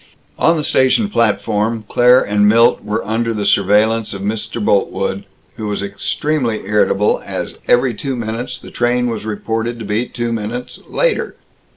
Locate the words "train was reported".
8.71-9.77